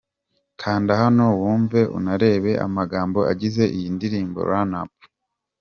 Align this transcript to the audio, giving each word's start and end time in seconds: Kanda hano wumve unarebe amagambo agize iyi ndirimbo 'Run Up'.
Kanda 0.61 0.93
hano 1.01 1.25
wumve 1.41 1.81
unarebe 1.97 2.51
amagambo 2.67 3.19
agize 3.31 3.63
iyi 3.77 3.87
ndirimbo 3.95 4.39
'Run 4.47 4.71
Up'. 4.81 4.99